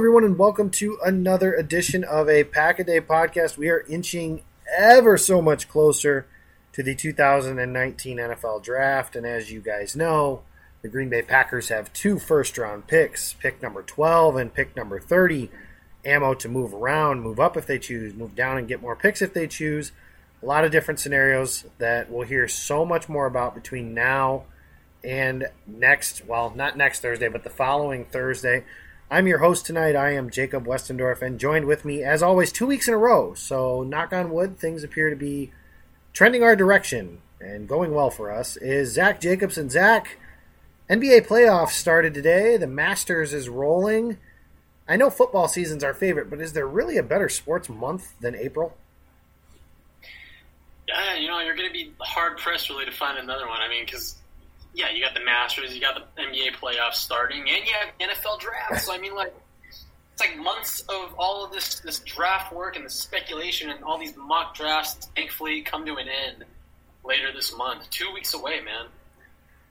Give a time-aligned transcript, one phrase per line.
[0.00, 3.58] Everyone, and welcome to another edition of a Pack a Day podcast.
[3.58, 4.40] We are inching
[4.74, 6.26] ever so much closer
[6.72, 10.40] to the 2019 NFL Draft, and as you guys know,
[10.80, 14.98] the Green Bay Packers have two first round picks pick number 12 and pick number
[14.98, 15.50] 30.
[16.02, 19.20] Ammo to move around, move up if they choose, move down and get more picks
[19.20, 19.92] if they choose.
[20.42, 24.44] A lot of different scenarios that we'll hear so much more about between now
[25.04, 28.64] and next, well, not next Thursday, but the following Thursday.
[29.12, 29.96] I'm your host tonight.
[29.96, 33.34] I am Jacob Westendorf, and joined with me, as always, two weeks in a row.
[33.34, 35.50] So, knock on wood, things appear to be
[36.12, 38.56] trending our direction and going well for us.
[38.56, 39.68] Is Zach Jacobson?
[39.68, 40.16] Zach,
[40.88, 42.56] NBA playoffs started today.
[42.56, 44.16] The Masters is rolling.
[44.88, 48.36] I know football season's our favorite, but is there really a better sports month than
[48.36, 48.76] April?
[50.86, 53.60] Yeah, you know, you're going to be hard pressed really to find another one.
[53.60, 54.19] I mean, because
[54.74, 58.40] yeah, you got the Masters, you got the NBA playoffs starting, and you have NFL
[58.40, 58.86] drafts.
[58.86, 59.34] So I mean, like
[60.12, 63.98] it's like months of all of this this draft work and the speculation and all
[63.98, 65.08] these mock drafts.
[65.16, 66.44] Thankfully, come to an end
[67.04, 67.88] later this month.
[67.90, 68.86] Two weeks away, man.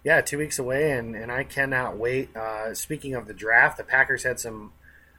[0.03, 2.35] Yeah, two weeks away, and, and I cannot wait.
[2.35, 4.71] Uh, speaking of the draft, the Packers had some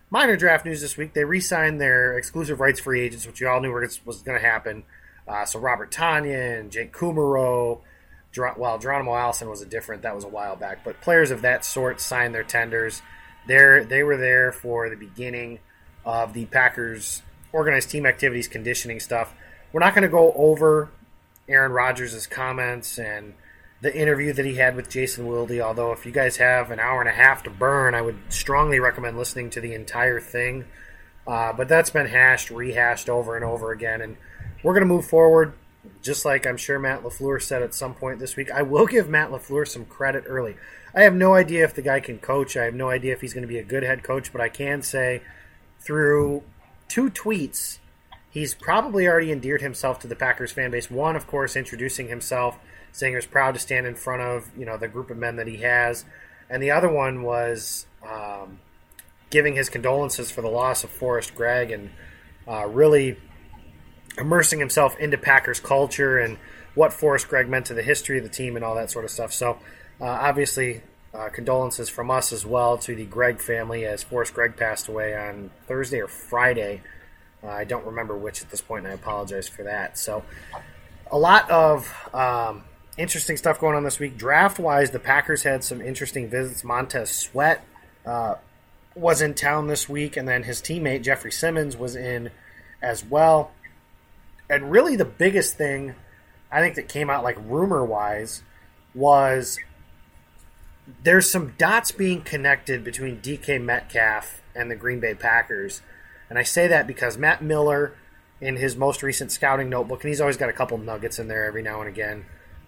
[0.09, 1.13] minor draft news this week.
[1.13, 4.85] They re-signed their exclusive rights free agents, which you all knew was going to happen.
[5.29, 6.93] Uh, so Robert Tonyan, Jake
[8.35, 10.03] Kumerow, well, Geronimo Allison was a different.
[10.03, 13.03] That was a while back, but players of that sort signed their tenders.
[13.47, 15.59] They they were there for the beginning
[16.05, 17.23] of the Packers
[17.53, 19.35] organized team activities, conditioning stuff.
[19.73, 20.91] We're not going to go over
[21.49, 23.35] Aaron Rodgers' comments and
[23.81, 25.59] the interview that he had with Jason Wilde.
[25.61, 28.79] Although, if you guys have an hour and a half to burn, I would strongly
[28.79, 30.67] recommend listening to the entire thing.
[31.27, 34.17] Uh, but that's been hashed, rehashed over and over again, and
[34.63, 35.53] we're going to move forward.
[36.03, 39.09] Just like I'm sure Matt LaFleur said at some point this week, I will give
[39.09, 40.57] Matt LaFleur some credit early.
[40.95, 42.57] I have no idea if the guy can coach.
[42.57, 44.49] I have no idea if he's going to be a good head coach, but I
[44.49, 45.23] can say
[45.79, 46.43] through
[46.89, 47.79] two tweets,
[48.29, 50.91] he's probably already endeared himself to the Packers fan base.
[50.91, 52.59] One, of course, introducing himself,
[52.93, 55.47] saying he's proud to stand in front of you know the group of men that
[55.47, 56.05] he has,
[56.49, 58.59] and the other one was um,
[59.31, 61.91] giving his condolences for the loss of Forrest Gregg and
[62.47, 63.17] uh, really
[64.19, 66.39] immersing himself into Packers culture and
[66.75, 69.11] what Forrest Gregg meant to the history of the team and all that sort of
[69.11, 69.33] stuff.
[69.33, 69.59] So,
[70.01, 74.57] uh, obviously, uh, condolences from us as well to the Gregg family as Forrest Gregg
[74.57, 76.83] passed away on Thursday or Friday.
[77.43, 79.99] Uh, I don't remember which at this point, and I apologize for that.
[79.99, 80.23] So,
[81.11, 82.65] a lot of um,
[82.97, 84.17] interesting stuff going on this week.
[84.17, 86.63] Draft wise, the Packers had some interesting visits.
[86.63, 87.65] Montez Sweat
[88.07, 88.37] uh,
[88.95, 92.31] was in town this week, and then his teammate Jeffrey Simmons was in
[92.83, 93.51] as well.
[94.51, 95.95] And really, the biggest thing
[96.51, 98.43] I think that came out like rumor wise
[98.95, 99.59] was
[101.05, 105.83] there's some dots being connected between DK Metcalf and the Green Bay Packers.
[106.29, 107.95] And I say that because Matt Miller,
[108.41, 111.45] in his most recent scouting notebook, and he's always got a couple nuggets in there
[111.45, 112.25] every now and again,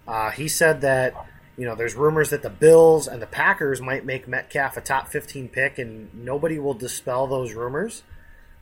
[0.07, 1.13] uh, he said that,
[1.57, 5.09] you know, there's rumors that the Bills and the Packers might make Metcalf a top
[5.09, 8.03] 15 pick, and nobody will dispel those rumors.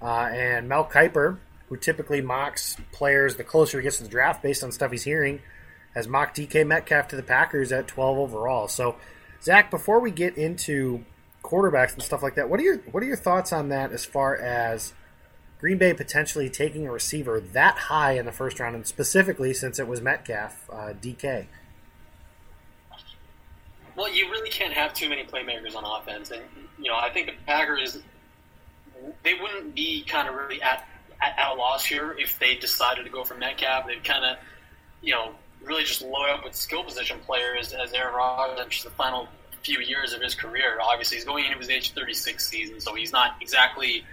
[0.02, 1.38] Uh, and Mel Kiper,
[1.72, 5.06] who typically mocks players the closer he gets to the draft based on stuff he's
[5.06, 5.42] hearing,
[5.96, 8.68] has mocked DK Metcalf to the Packers at 12 overall.
[8.68, 8.98] So
[9.42, 11.06] Zach, before we get into
[11.46, 14.04] quarterbacks and stuff like that, what are your what are your thoughts on that as
[14.04, 14.92] far as
[15.62, 19.80] Green Bay potentially taking a receiver that high in the first round, and specifically since
[19.80, 21.46] it was Metcalf, uh, DK?
[23.96, 26.42] Well, you really can't have too many playmakers on offense, and
[26.78, 27.98] you know I think the Packers
[29.24, 30.86] they wouldn't be kind of really at,
[31.22, 33.88] at, a loss here if they decided to go for Metcalf.
[33.88, 34.38] They'd kind of
[35.02, 35.32] you know
[35.64, 39.28] really just load up with skill position players as Aaron Rodgers the final
[39.62, 40.80] few years of his career.
[40.82, 44.04] Obviously, he's going into his age 36 season, so he's not exactly,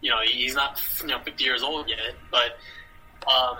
[0.00, 2.14] you know, he's not you know 50 years old yet.
[2.30, 2.58] But
[3.28, 3.58] um,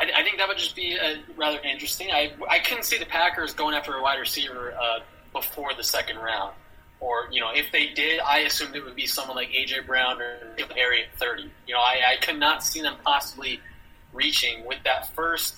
[0.00, 2.10] I, I, think that would just be uh, rather interesting.
[2.10, 5.00] I I couldn't see the Packers going after a wide receiver uh,
[5.32, 6.54] before the second round.
[6.98, 10.20] Or you know, if they did, I assumed it would be someone like AJ Brown
[10.20, 11.50] or at 30.
[11.66, 13.60] You know, I, I could not see them possibly
[14.12, 15.56] reaching with that first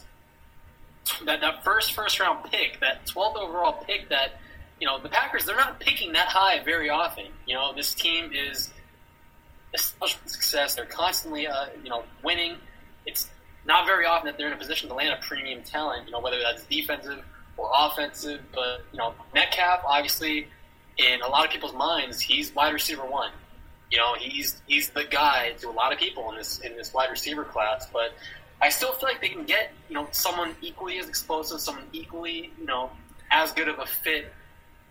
[1.25, 4.41] that, that first first round pick, that 12th overall pick that,
[4.81, 7.27] you know, the Packers, they're not picking that high very often.
[7.47, 8.71] You know, this team is
[9.77, 10.75] success.
[10.75, 12.57] They're constantly, uh, you know, winning.
[13.07, 13.29] It's
[13.67, 16.21] not very often that they're in a position to land a premium talent, you know,
[16.21, 17.23] whether that's defensive
[17.57, 18.41] or offensive.
[18.55, 20.49] But, you know, Metcalf, obviously,
[20.99, 23.31] in a lot of people's minds, he's wide receiver one.
[23.91, 26.93] You know, he's he's the guy to a lot of people in this in this
[26.93, 27.89] wide receiver class.
[27.93, 28.13] But
[28.61, 32.53] I still feel like they can get you know someone equally as explosive, someone equally
[32.59, 32.91] you know
[33.31, 34.33] as good of a fit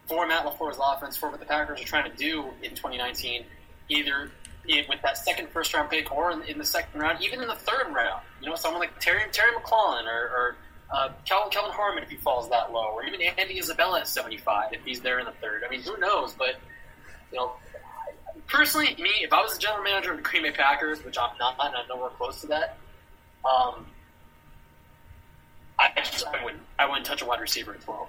[0.08, 3.44] for Matt LaFleur's offense for what the Packers are trying to do in 2019,
[3.90, 4.32] either
[4.68, 7.94] with that second first round pick or in, the second round, even in the third
[7.94, 8.22] round.
[8.42, 10.58] You know, someone like Terry Terry McLaurin or, or
[10.92, 14.74] uh, Kelvin, Kelvin Harmon if he falls that low, or even Andy Isabella at 75
[14.74, 15.64] if he's there in the third.
[15.66, 16.34] I mean, who knows?
[16.34, 16.56] But
[17.32, 17.54] you know,
[18.48, 21.38] personally, me, if I was the general manager of the Green Bay Packers, which I'm
[21.38, 22.78] not, and I'm nowhere close to that.
[23.46, 23.86] Um,
[25.80, 28.08] I just I wouldn't I wouldn't touch a wide receiver at twelve.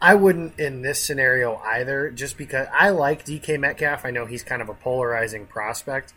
[0.00, 4.04] I wouldn't in this scenario either, just because I like DK Metcalf.
[4.04, 6.12] I know he's kind of a polarizing prospect.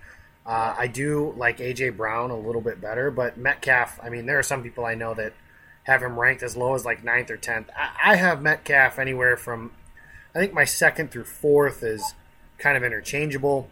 [0.46, 4.00] Uh, I do like AJ Brown a little bit better, but Metcalf.
[4.02, 5.34] I mean, there are some people I know that
[5.84, 7.70] have him ranked as low as like ninth or tenth.
[7.78, 9.72] I, I have Metcalf anywhere from,
[10.34, 12.14] I think my second through fourth is
[12.58, 13.70] kind of interchangeable.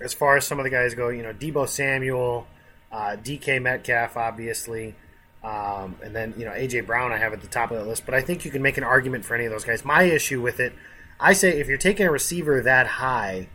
[0.00, 2.46] As far as some of the guys go, you know, Deebo Samuel,
[2.90, 4.94] uh, DK Metcalf, obviously.
[5.42, 8.06] Um, and then, you know, AJ Brown I have at the top of the list.
[8.06, 9.84] But I think you can make an argument for any of those guys.
[9.84, 10.72] My issue with it,
[11.20, 13.48] I say if you're taking a receiver that high,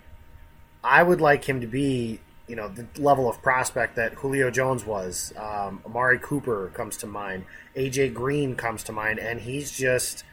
[0.84, 4.86] I would like him to be, you know, the level of prospect that Julio Jones
[4.86, 5.34] was.
[5.38, 7.46] Um, Amari Cooper comes to mind.
[7.76, 9.20] AJ Green comes to mind.
[9.20, 10.24] And he's just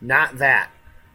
[0.00, 0.70] not that.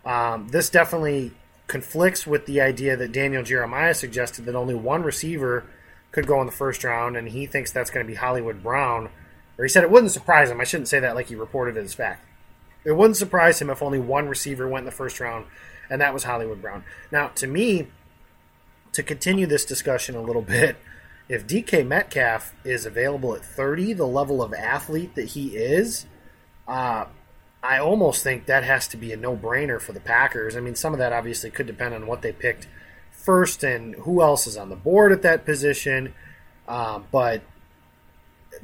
[0.06, 1.32] Um, this definitely
[1.68, 5.66] conflicts with the idea that Daniel Jeremiah suggested that only one receiver–
[6.13, 9.10] could go in the first round, and he thinks that's going to be Hollywood Brown.
[9.58, 10.62] Or he said it wouldn't surprise him.
[10.62, 12.25] I shouldn't say that like he reported it as fact.
[12.86, 15.46] It wouldn't surprise him if only one receiver went in the first round,
[15.90, 16.84] and that was Hollywood Brown.
[17.12, 17.88] Now, to me,
[18.94, 20.78] to continue this discussion a little bit,
[21.30, 26.06] if DK Metcalf is available at 30, the level of athlete that he is,
[26.68, 27.06] uh,
[27.62, 30.56] I almost think that has to be a no brainer for the Packers.
[30.56, 32.68] I mean, some of that obviously could depend on what they picked
[33.12, 36.14] first and who else is on the board at that position.
[36.68, 37.42] Um, but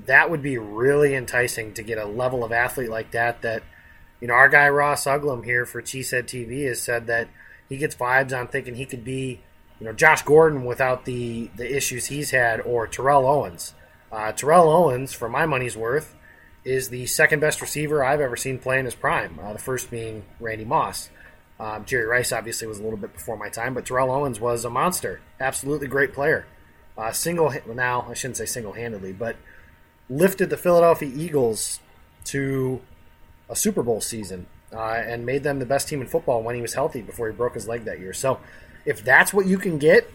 [0.06, 3.42] that would be really enticing to get a level of athlete like that.
[3.42, 3.64] That,
[4.20, 7.30] you know, our guy Ross Uglem here for Cheesehead TV has said that
[7.70, 9.42] he gets vibes on thinking he could be,
[9.80, 13.74] you know, Josh Gordon without the, the issues he's had or Terrell Owens.
[14.12, 16.16] Uh, Terrell Owens, for my money's worth,
[16.66, 19.40] is the second best receiver I've ever seen play in his prime.
[19.42, 21.10] Uh, the first being Randy Moss.
[21.60, 24.66] Um, Jerry Rice obviously was a little bit before my time, but Terrell Owens was
[24.66, 25.22] a monster.
[25.40, 26.46] Absolutely great player.
[26.98, 29.38] Uh, single now I shouldn't say single handedly, but
[30.10, 31.80] lifted the Philadelphia Eagles
[32.26, 32.82] to
[33.50, 36.62] a Super Bowl season uh, and made them the best team in football when he
[36.62, 38.14] was healthy before he broke his leg that year.
[38.14, 38.40] So
[38.86, 40.10] if that's what you can get,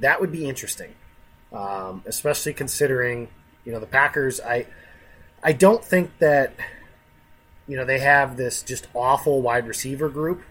[0.00, 0.94] that would be interesting,
[1.52, 3.28] um, especially considering
[3.64, 4.40] you know the Packers.
[4.40, 4.66] I
[5.42, 6.54] I don't think that
[7.66, 10.42] you know they have this just awful wide receiver group,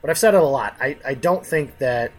[0.00, 0.76] but I've said it a lot.
[0.80, 2.12] I, I don't think that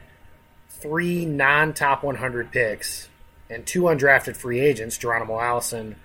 [0.69, 3.09] three non top 100 picks
[3.49, 5.95] and two undrafted free agents, Geronimo Allison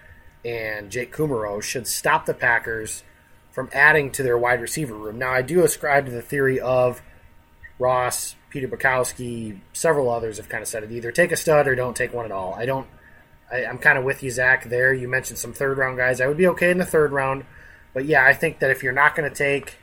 [0.45, 3.03] and Jake Kumerow, should stop the Packers
[3.51, 5.19] from adding to their wide receiver room.
[5.19, 7.03] Now, I do ascribe to the theory of
[7.79, 11.75] Ross, Peter Bukowski, several others have kind of said it either take a stud or
[11.75, 12.55] don't take one at all.
[12.55, 12.87] I don't
[13.53, 14.65] I, am kind of with you, Zach.
[14.65, 16.21] There, you mentioned some third round guys.
[16.21, 17.45] I would be okay in the third round,
[17.93, 19.77] but yeah, I think that if you're not going to take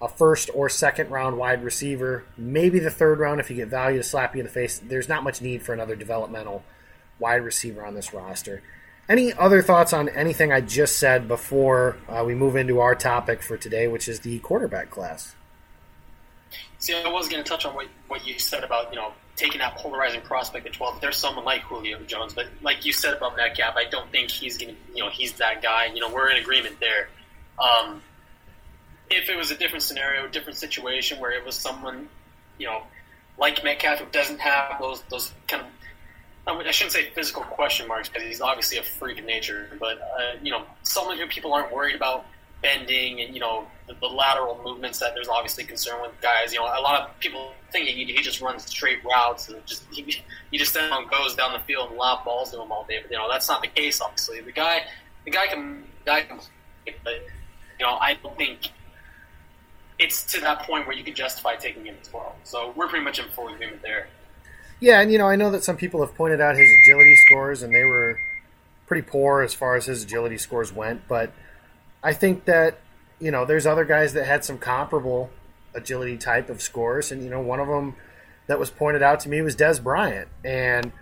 [0.00, 3.98] a first or second round wide receiver, maybe the third round if you get value
[3.98, 4.78] to slap you in the face.
[4.78, 6.62] There's not much need for another developmental
[7.18, 8.62] wide receiver on this roster.
[9.08, 13.42] Any other thoughts on anything I just said before uh, we move into our topic
[13.42, 15.34] for today, which is the quarterback class?
[16.78, 19.58] See, I was going to touch on what, what you said about, you know, taking
[19.58, 21.00] that polarizing prospect at 12.
[21.00, 24.58] There's someone like Julio Jones, but like you said about Metcalf, I don't think he's
[24.58, 25.86] going to, you know, he's that guy.
[25.86, 27.08] You know, we're in agreement there.
[27.58, 28.02] Um,
[29.10, 32.08] if it was a different scenario, a different situation where it was someone,
[32.58, 32.82] you know,
[33.38, 35.68] like Metcalf who doesn't have those those kind of
[36.48, 40.38] I shouldn't say physical question marks because he's obviously a freak of nature, but uh,
[40.42, 42.24] you know, someone who people aren't worried about
[42.62, 46.52] bending and you know the, the, lateral movements that there's obviously concern with guys.
[46.52, 49.84] You know, a lot of people think he, he just runs straight routes and just
[49.92, 52.98] he, he just then goes down the field and lob balls to him all day.
[53.00, 54.00] But you know, that's not the case.
[54.00, 54.82] Obviously, the guy
[55.24, 56.40] the guy can the guy can,
[57.04, 57.14] but
[57.78, 58.70] you know, I don't think
[59.98, 62.36] it's to that point where you can justify taking him as well.
[62.44, 64.08] So we're pretty much in full agreement there.
[64.80, 67.62] Yeah, and you know, I know that some people have pointed out his agility scores,
[67.62, 68.18] and they were
[68.86, 71.08] pretty poor as far as his agility scores went.
[71.08, 71.32] But
[72.08, 72.78] I think that
[73.20, 75.28] you know, there's other guys that had some comparable
[75.74, 77.96] agility type of scores, and you know, one of them
[78.46, 80.92] that was pointed out to me was Dez Bryant, and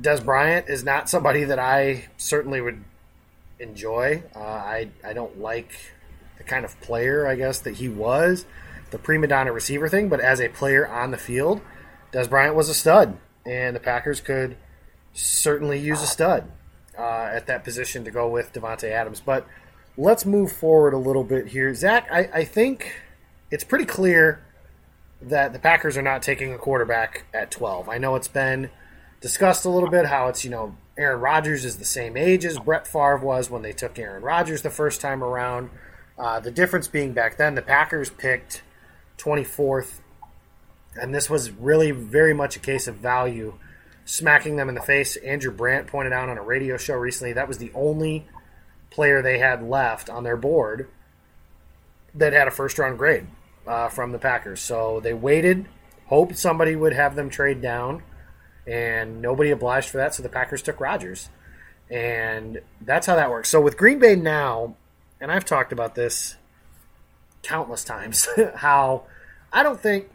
[0.00, 2.84] Dez Bryant is not somebody that I certainly would
[3.58, 4.22] enjoy.
[4.36, 5.72] Uh, I I don't like
[6.38, 8.46] the kind of player I guess that he was,
[8.92, 11.60] the prima donna receiver thing, but as a player on the field
[12.12, 14.56] Dez Bryant was a stud, and the Packers could
[15.12, 16.50] certainly use a stud
[16.96, 19.20] uh, at that position to go with Davante Adams.
[19.20, 19.46] But
[19.96, 21.74] let's move forward a little bit here.
[21.74, 22.94] Zach, I, I think
[23.50, 24.42] it's pretty clear
[25.22, 27.88] that the Packers are not taking a quarterback at 12.
[27.88, 28.70] I know it's been
[29.20, 32.58] discussed a little bit how it's, you know, Aaron Rodgers is the same age as
[32.58, 35.70] Brett Favre was when they took Aaron Rodgers the first time around.
[36.18, 38.62] Uh, the difference being back then, the Packers picked
[39.18, 40.00] 24th
[40.96, 43.54] and this was really very much a case of value
[44.04, 45.16] smacking them in the face.
[45.16, 48.26] Andrew Brandt pointed out on a radio show recently that was the only
[48.90, 50.88] player they had left on their board
[52.14, 53.26] that had a first round grade
[53.66, 54.60] uh, from the Packers.
[54.60, 55.66] So they waited,
[56.06, 58.02] hoped somebody would have them trade down,
[58.66, 60.14] and nobody obliged for that.
[60.14, 61.28] So the Packers took Rodgers.
[61.90, 63.48] And that's how that works.
[63.48, 64.76] So with Green Bay now,
[65.20, 66.36] and I've talked about this
[67.42, 69.04] countless times, how
[69.52, 70.08] I don't think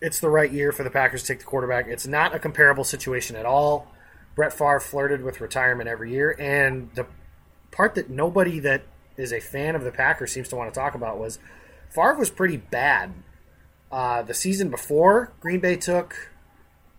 [0.00, 1.86] it's the right year for the Packers to take the quarterback.
[1.88, 3.92] It's not a comparable situation at all.
[4.34, 7.06] Brett Favre flirted with retirement every year, and the
[7.70, 8.82] part that nobody that
[9.16, 11.38] is a fan of the Packers seems to want to talk about was
[11.90, 13.12] Favre was pretty bad.
[13.90, 16.30] Uh, the season before Green Bay took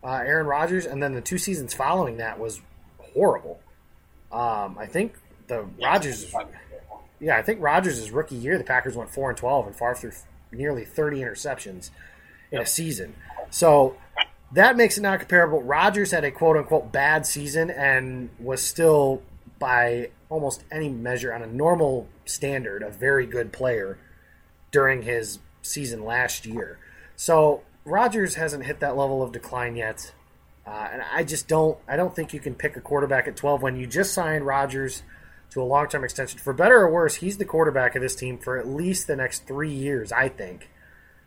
[0.04, 2.62] uh, Aaron Rodgers, and then the two seasons following that was
[3.14, 3.60] horrible.
[4.32, 5.16] Um, I think
[5.48, 6.34] the Rodgers,
[7.20, 10.12] yeah, I think Rodgers' rookie year, the Packers went four and twelve, and Favre threw
[10.52, 11.90] nearly thirty interceptions
[12.52, 13.16] in a season.
[13.50, 13.98] So
[14.54, 15.62] that makes it not comparable.
[15.62, 19.22] Rodgers had a quote unquote bad season and was still,
[19.60, 23.98] by almost any measure, on a normal standard, a very good player
[24.72, 26.80] during his season last year.
[27.16, 30.14] So Rodgers hasn't hit that level of decline yet.
[30.66, 33.62] Uh, and I just don't I don't think you can pick a quarterback at 12
[33.62, 35.02] when you just signed Rodgers
[35.52, 36.40] to a long-term extension.
[36.40, 39.48] For better or worse, he's the quarterback of this team for at least the next
[39.48, 40.70] 3 years, I think.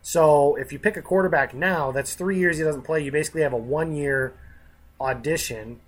[0.03, 3.03] So, if you pick a quarterback now, that's 3 years he doesn't play.
[3.03, 4.33] You basically have a 1-year
[4.99, 5.79] audition.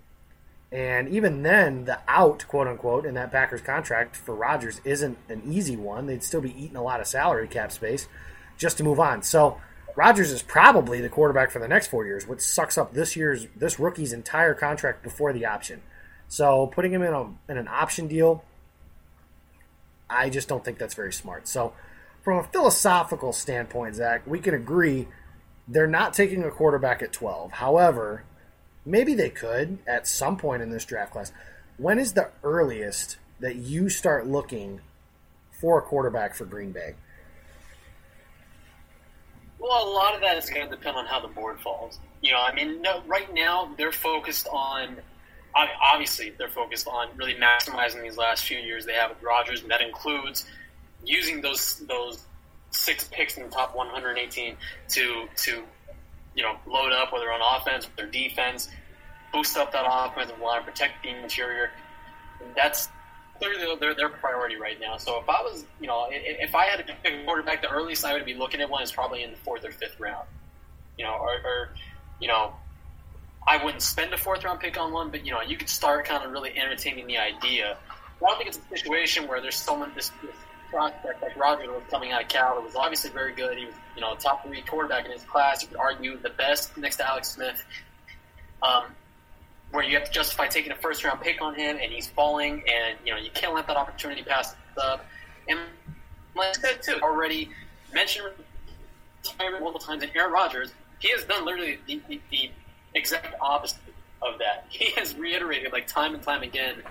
[0.73, 5.43] And even then, the out, quote unquote, in that Packers contract for Rodgers isn't an
[5.45, 6.07] easy one.
[6.07, 8.07] They'd still be eating a lot of salary cap space
[8.57, 9.21] just to move on.
[9.21, 9.61] So,
[9.95, 13.47] Rodgers is probably the quarterback for the next four years, which sucks up this year's
[13.55, 15.81] this rookie's entire contract before the option.
[16.27, 18.43] So putting him in a in an option deal,
[20.09, 21.47] I just don't think that's very smart.
[21.47, 21.73] So
[22.23, 25.07] from a philosophical standpoint, Zach, we can agree
[25.67, 27.51] they're not taking a quarterback at twelve.
[27.51, 28.23] However,
[28.85, 31.31] maybe they could at some point in this draft class.
[31.77, 34.81] When is the earliest that you start looking
[35.59, 36.95] for a quarterback for Green Bay?
[39.59, 41.99] Well, a lot of that is going to depend on how the board falls.
[42.21, 44.97] You know, I mean, no, right now they're focused on.
[45.55, 49.69] Obviously, they're focused on really maximizing these last few years they have with Rodgers, and
[49.71, 50.45] that includes
[51.05, 52.25] using those those
[52.71, 54.57] six picks in the top 118
[54.89, 55.63] to to
[56.35, 58.69] you know load up whether on offense or defense,
[59.31, 61.71] boost up that offensive line, protect the interior.
[62.55, 62.89] That's
[63.39, 64.97] clearly their, their priority right now.
[64.97, 68.05] So if I was, you know, if I had to pick a quarterback, the earliest
[68.05, 70.27] I would be looking at one is probably in the fourth or fifth round.
[70.97, 71.69] You know, or, or
[72.19, 72.53] you know,
[73.47, 76.05] I wouldn't spend a fourth round pick on one, but you know, you could start
[76.05, 77.77] kind of really entertaining the idea.
[78.21, 80.11] I don't think it's a situation where there's someone this
[80.73, 83.57] prospect like Roger was coming out of Cal that was obviously very good.
[83.57, 85.61] He was, you know, a top three quarterback in his class.
[85.61, 87.63] You could argue the best next to Alex Smith.
[88.61, 88.85] Um,
[89.71, 92.63] where you have to justify taking a first round pick on him and he's falling
[92.67, 95.05] and you know you can't let that opportunity pass up.
[95.47, 95.59] And
[96.35, 97.49] like I said too, already
[97.93, 98.27] mentioned
[99.23, 102.51] retirement multiple times, and Aaron Rodgers, he has done literally the, the, the
[102.93, 103.79] exact opposite
[104.21, 104.65] of that.
[104.69, 106.83] He has reiterated like time and time again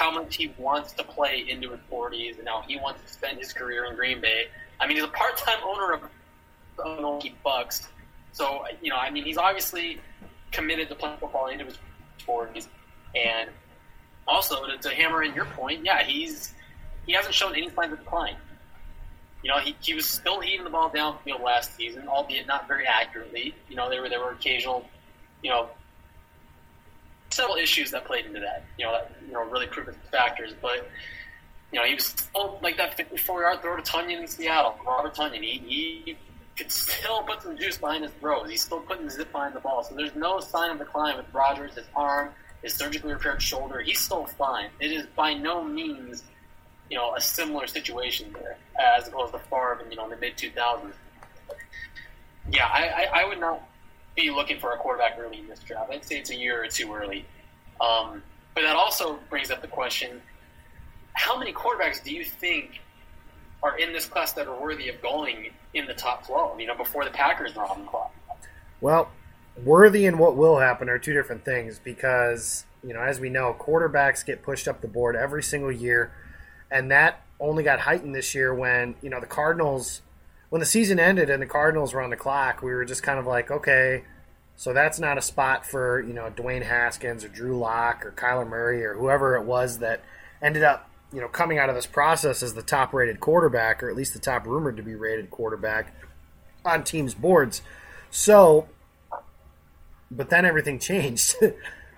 [0.00, 3.38] how much he wants to play into his 40s and how he wants to spend
[3.38, 4.44] his career in Green Bay.
[4.80, 6.00] I mean, he's a part-time owner of
[6.78, 7.86] the Milwaukee Bucks,
[8.32, 10.00] so you know, I mean, he's obviously
[10.52, 11.78] committed to playing football into his
[12.24, 12.66] forties.
[13.14, 13.50] And
[14.26, 16.54] also to, to, hammer in your point, yeah, he's
[17.04, 18.36] he hasn't shown any signs of decline.
[19.42, 22.86] You know, he, he was still heating the ball downfield last season, albeit not very
[22.86, 23.54] accurately.
[23.68, 24.88] You know, there were there were occasional,
[25.42, 25.68] you know,
[27.30, 28.64] several issues that played into that.
[28.78, 30.88] You know, that you know really proven factors, but.
[31.72, 34.74] You know, he was still like that 54 yard throw to Tonyan in Seattle.
[34.84, 36.16] Robert Tonyan, he, he
[36.60, 38.50] could still put some juice behind his throws.
[38.50, 39.82] He's still putting zip behind the ball.
[39.82, 42.30] So there's no sign of decline with Rodgers, his arm,
[42.62, 43.80] his surgically repaired shoulder.
[43.80, 44.68] He's still fine.
[44.78, 46.22] It is by no means,
[46.90, 50.16] you know, a similar situation there as opposed to Favre in, you know, in the
[50.16, 50.92] mid 2000s.
[52.50, 53.62] Yeah, I, I, I, would not
[54.16, 55.90] be looking for a quarterback early in this draft.
[55.90, 57.24] I'd say it's a year or two early.
[57.80, 58.22] Um,
[58.54, 60.20] but that also brings up the question
[61.14, 62.80] how many quarterbacks do you think
[63.62, 66.76] are in this class that are worthy of going in the top 12, you know,
[66.76, 68.12] before the Packers are on the clock.
[68.80, 69.10] Well,
[69.62, 73.54] worthy and what will happen are two different things because, you know, as we know,
[73.58, 76.12] quarterbacks get pushed up the board every single year.
[76.70, 80.02] And that only got heightened this year when, you know, the Cardinals,
[80.50, 83.18] when the season ended and the Cardinals were on the clock, we were just kind
[83.18, 84.04] of like, okay,
[84.56, 88.46] so that's not a spot for, you know, Dwayne Haskins or Drew Lock or Kyler
[88.46, 90.02] Murray or whoever it was that
[90.42, 93.90] ended up you know, coming out of this process as the top rated quarterback, or
[93.90, 95.94] at least the top rumored to be rated quarterback
[96.64, 97.62] on teams' boards.
[98.10, 98.68] So,
[100.10, 101.36] but then everything changed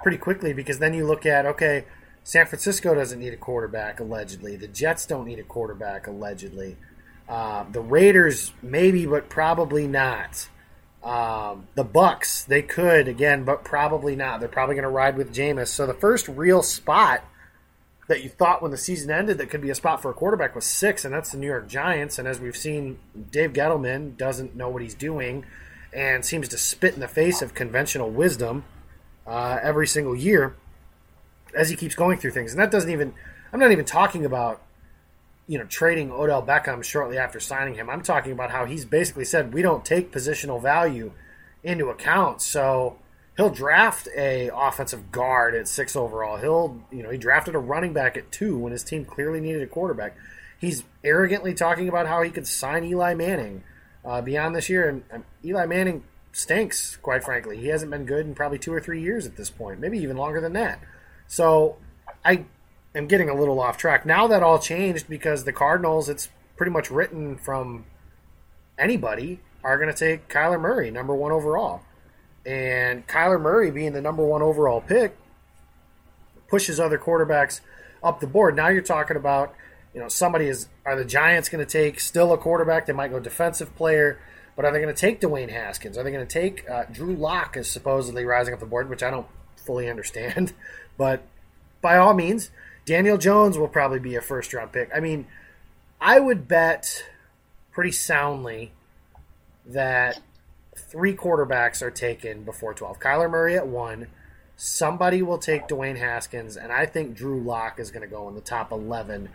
[0.02, 1.84] pretty quickly because then you look at, okay,
[2.24, 4.56] San Francisco doesn't need a quarterback, allegedly.
[4.56, 6.76] The Jets don't need a quarterback, allegedly.
[7.28, 10.48] Uh, the Raiders, maybe, but probably not.
[11.02, 14.40] Um, the Bucs, they could again, but probably not.
[14.40, 15.68] They're probably going to ride with Jameis.
[15.68, 17.24] So the first real spot
[18.08, 20.54] that you thought when the season ended that could be a spot for a quarterback
[20.54, 22.18] was six, and that's the New York Giants.
[22.18, 22.98] And as we've seen,
[23.30, 25.44] Dave Gettleman doesn't know what he's doing
[25.92, 28.64] and seems to spit in the face of conventional wisdom
[29.26, 30.56] uh, every single year
[31.54, 32.52] as he keeps going through things.
[32.52, 33.14] And that doesn't even,
[33.52, 34.60] I'm not even talking about,
[35.46, 37.90] you know, trading Odell Beckham shortly after signing him.
[37.90, 41.12] I'm talking about how he's basically said we don't take positional value
[41.62, 42.40] into account.
[42.42, 42.98] So
[43.36, 46.36] he'll draft a offensive guard at six overall.
[46.36, 49.62] He'll you know he drafted a running back at two when his team clearly needed
[49.62, 50.16] a quarterback.
[50.58, 53.64] He's arrogantly talking about how he could sign Eli Manning
[54.04, 56.96] uh, beyond this year, and Eli Manning stinks.
[56.96, 59.80] Quite frankly, he hasn't been good in probably two or three years at this point,
[59.80, 60.80] maybe even longer than that.
[61.26, 61.78] So
[62.24, 62.44] I
[62.94, 64.04] am getting a little off track.
[64.04, 67.84] Now that all changed because the Cardinals, it's pretty much written from
[68.78, 71.82] anybody are going to take Kyler Murray, number one overall.
[72.44, 75.16] And Kyler Murray being the number one overall pick
[76.48, 77.60] pushes other quarterbacks
[78.02, 78.56] up the board.
[78.56, 79.54] Now you're talking about,
[79.94, 82.86] you know, somebody is, are the Giants going to take still a quarterback?
[82.86, 84.18] They might go defensive player,
[84.56, 85.96] but are they going to take Dwayne Haskins?
[85.96, 89.02] Are they going to take uh, Drew Lock is supposedly rising up the board, which
[89.02, 90.52] I don't fully understand.
[90.98, 91.22] But
[91.80, 92.50] by all means,
[92.84, 94.90] Daniel Jones will probably be a first round pick.
[94.94, 95.26] I mean,
[96.00, 97.04] I would bet
[97.70, 98.72] pretty soundly
[99.66, 100.20] that
[100.76, 102.98] three quarterbacks are taken before 12.
[102.98, 104.08] Kyler Murray at one.
[104.56, 108.34] Somebody will take Dwayne Haskins, and I think Drew Lock is going to go in
[108.34, 109.28] the top 11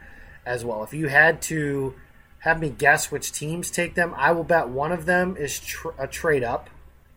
[0.45, 0.83] as well.
[0.83, 1.95] If you had to
[2.39, 5.89] have me guess which teams take them, I will bet one of them is tr-
[5.97, 6.69] a trade up.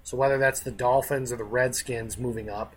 [0.03, 2.75] So whether that's the Dolphins or the Redskins moving up,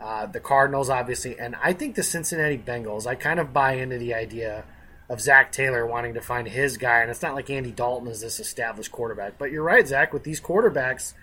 [0.00, 3.06] uh, the Cardinals obviously, and I think the Cincinnati Bengals.
[3.06, 4.64] I kind of buy into the idea
[5.08, 8.20] of Zac Taylor wanting to find his guy, and it's not like Andy Dalton is
[8.20, 9.38] this established quarterback.
[9.38, 10.12] But you're right, Zach.
[10.12, 11.14] With these quarterbacks,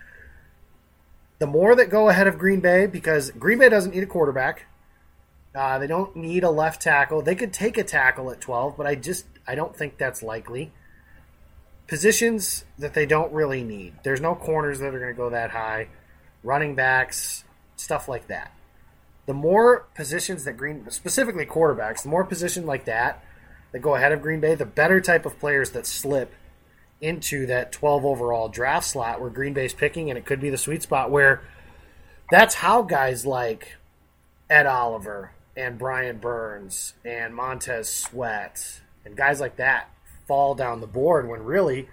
[1.38, 4.66] the more that go ahead of Green Bay, because Green Bay doesn't need a quarterback.
[5.54, 7.20] Uh, they don't need a left tackle.
[7.20, 10.72] They could take a tackle at 12, but I just I don't think that's likely.
[11.88, 13.94] Positions that they don't really need.
[14.02, 15.88] There's no corners that are going to go that high.
[16.42, 17.44] Running backs,
[17.76, 18.52] stuff like that.
[19.26, 23.24] The more positions that Green, specifically quarterbacks, the more position like that
[23.70, 26.32] that go ahead of Green Bay, the better type of players that slip
[27.00, 30.58] into that 12 overall draft slot where Green Bay's picking, and it could be the
[30.58, 31.42] sweet spot where
[32.30, 33.76] that's how guys like
[34.48, 39.88] Ed Oliver and Brian Burns and Montez Sweat and guys like that
[40.26, 41.88] fall down the board when really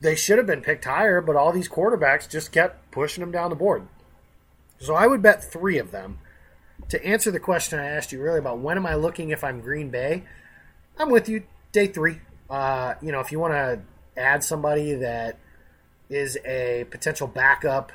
[0.00, 3.50] they should have been picked higher, but all these quarterbacks just kept pushing them down
[3.50, 3.86] the board.
[4.82, 6.18] So I would bet three of them.
[6.88, 9.60] To answer the question I asked you earlier about when am I looking if I'm
[9.60, 10.24] Green Bay,
[10.98, 11.44] I'm with you.
[11.70, 12.18] Day three.
[12.50, 13.80] Uh, you know, if you want to
[14.20, 15.38] add somebody that
[16.10, 17.92] is a potential backup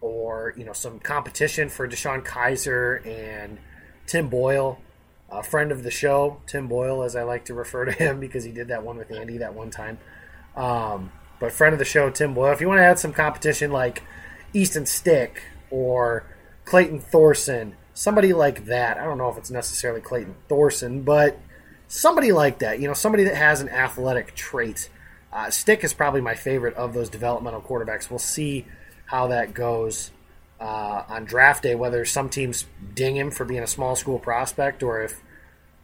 [0.00, 3.58] or you know some competition for DeShone Kizer and
[4.08, 4.80] Tim Boyle,
[5.30, 8.42] a friend of the show, Tim Boyle, as I like to refer to him because
[8.42, 9.98] he did that one with Andy that one time.
[10.56, 12.52] Um, but friend of the show, Tim Boyle.
[12.52, 14.02] If you want to add some competition like
[14.52, 16.24] Easton Stick or
[16.64, 18.98] Clayton Thorson, somebody like that.
[18.98, 21.38] I don't know if it's necessarily Clayton Thorson, but
[21.88, 22.80] somebody like that.
[22.80, 24.88] You know, somebody that has an athletic trait.
[25.32, 28.10] Uh, Stick is probably my favorite of those developmental quarterbacks.
[28.10, 28.66] We'll see
[29.06, 30.10] how that goes
[30.60, 31.74] uh, on draft day.
[31.74, 35.22] Whether some teams ding him for being a small school prospect, or if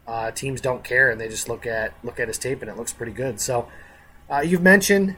[0.07, 2.77] uh, teams don't care and they just look at look at his tape and it
[2.77, 3.39] looks pretty good.
[3.39, 3.67] So
[4.29, 5.15] uh, you've mentioned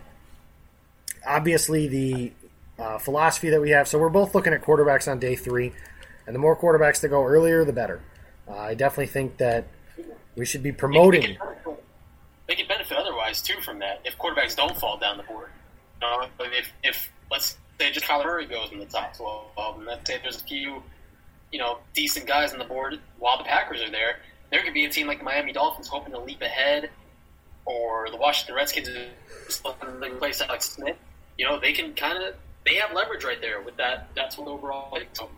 [1.25, 2.31] obviously the
[2.79, 3.87] uh, philosophy that we have.
[3.87, 5.73] So we're both looking at quarterbacks on day three,
[6.25, 8.01] and the more quarterbacks that go earlier, the better.
[8.47, 9.67] Uh, I definitely think that
[10.35, 11.37] we should be promoting.
[12.47, 15.49] They can benefit otherwise too from that if quarterbacks don't fall down the board.
[16.39, 20.19] If, if let's say just Kyler Murray goes in the top twelve, and let's say
[20.21, 20.81] there's a few,
[21.51, 24.85] you know, decent guys on the board while the Packers are there, there could be
[24.85, 26.89] a team like the Miami Dolphins hoping to leap ahead,
[27.65, 28.89] or the Washington Redskins
[30.01, 30.95] replace Alex Smith.
[31.37, 32.35] You know, they can kind of
[32.67, 34.09] they have leverage right there with that.
[34.15, 34.89] That's what overall.
[34.91, 35.29] Like, so,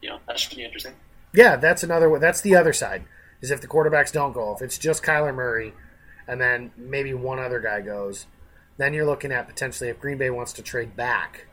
[0.00, 0.94] you know, that should be interesting.
[1.34, 2.18] Yeah, that's another.
[2.18, 3.04] That's the other side.
[3.40, 5.72] Is if the quarterbacks don't go, if it's just Kyler Murray,
[6.26, 8.26] and then maybe one other guy goes,
[8.78, 11.46] then you're looking at potentially if Green Bay wants to trade back,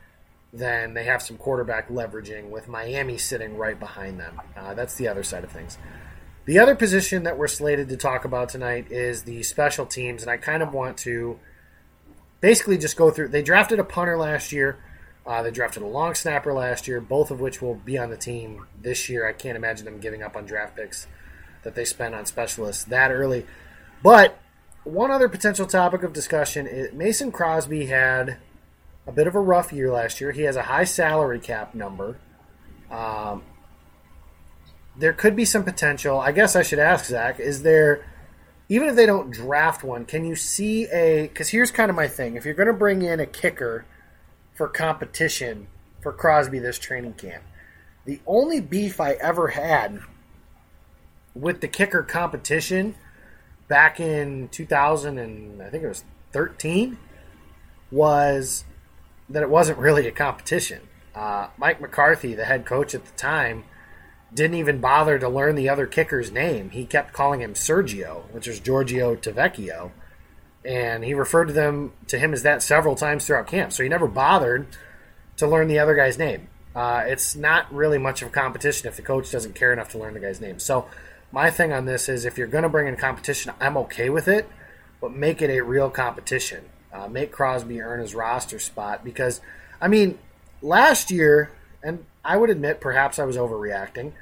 [0.52, 4.40] then they have some quarterback leveraging with Miami sitting right behind them.
[4.56, 5.78] Uh, that's the other side of things.
[6.46, 10.30] The other position that we're slated to talk about tonight is the special teams, and
[10.30, 11.38] I kind of want to
[12.40, 13.28] basically just go through.
[13.28, 14.78] They drafted a punter last year.
[15.26, 18.16] Uh, they drafted a long snapper last year, both of which will be on the
[18.16, 19.28] team this year.
[19.28, 21.08] I can't imagine them giving up on draft picks
[21.64, 23.44] that they spent on specialists that early.
[24.04, 24.38] But
[24.84, 28.36] one other potential topic of discussion is Mason Crosby had
[29.04, 30.30] a bit of a rough year last year.
[30.30, 32.18] He has a high salary cap number.
[32.88, 33.42] Um,
[34.96, 36.20] there could be some potential.
[36.20, 38.06] I guess I should ask Zach: Is there,
[38.68, 41.22] even if they don't draft one, can you see a?
[41.22, 43.86] Because here's kind of my thing: if you're going to bring in a kicker
[44.56, 45.68] for competition
[46.00, 47.44] for Crosby this training camp.
[48.04, 50.00] The only beef I ever had
[51.34, 52.94] with the kicker competition
[53.68, 56.98] back in 2000 and I think it was 13
[57.90, 58.64] was
[59.28, 60.82] that it wasn't really a competition.
[61.14, 63.64] Uh, Mike McCarthy, the head coach at the time,
[64.32, 66.70] didn't even bother to learn the other kicker's name.
[66.70, 69.92] He kept calling him Sergio, which is Giorgio Tavecchio
[70.66, 73.72] and he referred to them to him as that several times throughout camp.
[73.72, 74.66] So he never bothered
[75.36, 76.48] to learn the other guy's name.
[76.74, 79.98] Uh, it's not really much of a competition if the coach doesn't care enough to
[79.98, 80.58] learn the guy's name.
[80.58, 80.86] So
[81.30, 84.28] my thing on this is if you're going to bring in competition, I'm okay with
[84.28, 84.48] it,
[85.00, 86.64] but make it a real competition.
[86.96, 89.40] uh, make Crosby earn his roster spot because,
[89.80, 90.18] I mean,
[90.62, 91.50] last year,
[91.82, 94.12] and I would admit perhaps I was overreacting,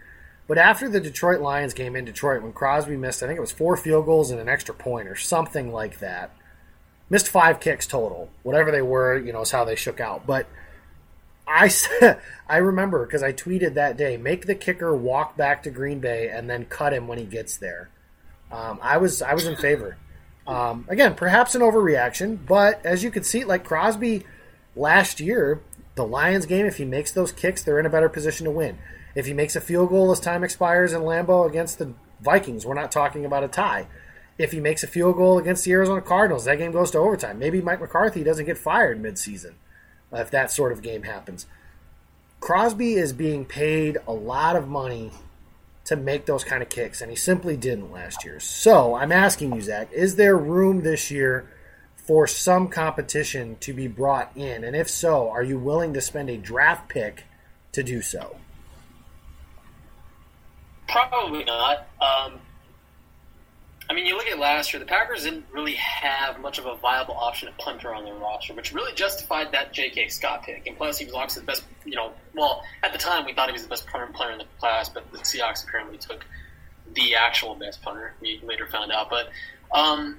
[0.46, 3.52] but after the Detroit Lions game in Detroit, when Crosby missed, I think it was
[3.52, 6.35] four field goals and an extra point or something like that,
[7.09, 8.30] missed five kicks total.
[8.42, 10.26] Whatever they were, you know, is how they shook out.
[10.26, 10.46] But
[11.46, 11.70] I
[12.48, 16.28] I remember because I tweeted that day, make the kicker walk back to Green Bay
[16.28, 17.90] and then cut him when he gets there.
[18.52, 19.96] Um, I was I was in favor.
[20.46, 24.24] Um, again, perhaps an overreaction, but as you can see, like Crosby
[24.76, 25.62] last year,
[25.94, 28.78] the Lions game, if he makes those kicks, they're in a better position to win.
[29.14, 32.74] If he makes a field goal as time expires in Lambeau against the Vikings, we're
[32.74, 33.87] not talking about a tie.
[34.38, 37.38] If he makes a field goal against the Arizona Cardinals, that game goes to overtime.
[37.38, 39.55] Maybe Mike McCarthy doesn't get fired midseason
[40.12, 41.46] uh, if that sort of game happens.
[42.40, 45.12] Crosby is being paid a lot of money
[45.85, 48.40] to make those kind of kicks, and he simply didn't last year.
[48.40, 51.48] So I'm asking you, Zach, is there room this year
[51.94, 54.64] for some competition to be brought in?
[54.64, 57.24] And if so, are you willing to spend a draft pick
[57.72, 58.37] to do so?
[60.88, 61.87] Probably not.
[62.01, 62.40] Um,
[63.88, 66.77] I mean, you look at last year, the Packers didn't really have much of a
[66.77, 70.09] viable option at punter on their roster, which really justified that J.K.
[70.09, 70.66] Scott pick.
[70.66, 73.49] And plus, he was obviously the best, you know, well, at the time we thought
[73.49, 76.25] he was the best punter player in the class, but the Seahawks apparently took
[76.94, 78.14] the actual best punter.
[78.20, 79.11] We later found out.
[79.11, 79.29] But,
[79.70, 80.18] um,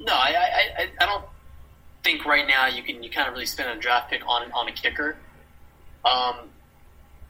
[0.00, 1.24] no, I, I, I don't
[2.04, 4.68] think right now you can you kind of really spend a draft pick on on
[4.68, 5.16] a kicker.
[6.04, 6.50] Um,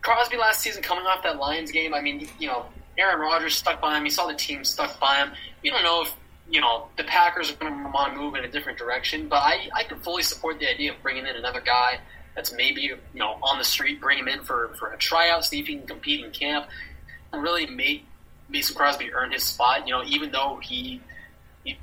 [0.02, 2.66] Crosby last season coming off that Lions game, I mean, you know,
[2.98, 4.04] Aaron Rodgers stuck by him.
[4.04, 5.32] You saw the team stuck by him.
[5.62, 6.14] You don't know if
[6.50, 9.36] you know the Packers are going to want to move in a different direction, but
[9.36, 12.00] I I can fully support the idea of bringing in another guy
[12.34, 15.60] that's maybe you know on the street, bring him in for for a tryout, see
[15.60, 16.66] if he can compete in camp,
[17.32, 18.04] and really make
[18.48, 19.86] Mason Crosby earn his spot.
[19.86, 21.00] You know, even though he,
[21.64, 21.78] he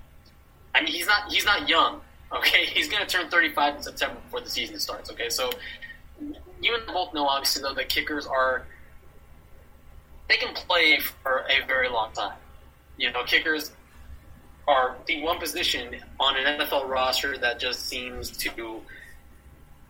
[0.74, 2.02] I mean, he's not he's not young.
[2.34, 5.12] Okay, he's going to turn 35 in September before the season starts.
[5.12, 5.50] Okay, so
[6.62, 8.66] you and both know obviously though that kickers are
[10.28, 12.38] they can play for a very long time.
[12.98, 13.72] You know, kickers
[14.68, 18.82] are the one position on an NFL roster that just seems to